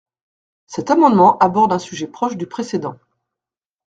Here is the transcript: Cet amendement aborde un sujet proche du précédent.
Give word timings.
Cet 0.65 0.89
amendement 0.89 1.37
aborde 1.37 1.71
un 1.73 1.77
sujet 1.77 2.07
proche 2.07 2.35
du 2.35 2.47
précédent. 2.47 2.97